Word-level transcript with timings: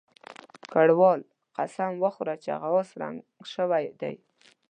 کراول 0.71 1.19
قسم 1.57 1.91
وخوړ 2.03 2.27
چې 2.43 2.49
هغه 2.61 2.77
اس 2.83 2.91
رنګ 3.01 3.17
شوی 3.53 3.85
دی. 3.99 4.15